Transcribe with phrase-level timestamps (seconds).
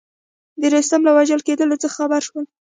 [0.61, 2.45] د رستم له وژل کېدلو څخه خبر شول.